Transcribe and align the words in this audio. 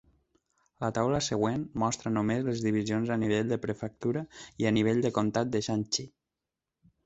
La 0.83 0.87
taula 0.97 1.19
següent 1.25 1.65
mostra 1.83 2.13
només 2.15 2.41
les 2.49 2.65
divisions 2.69 3.13
a 3.17 3.19
nivell 3.27 3.53
de 3.53 3.61
prefectura 3.69 4.27
i 4.65 4.71
a 4.71 4.75
nivell 4.81 5.07
de 5.07 5.15
comtat 5.21 5.57
de 5.57 5.67
Shanxi. 5.71 6.11